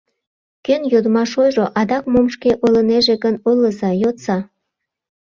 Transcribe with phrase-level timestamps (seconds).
[0.65, 4.37] Кӧн йодмаш ойжо, адак мом шке ойлынеже гын, ойлыза, йодса.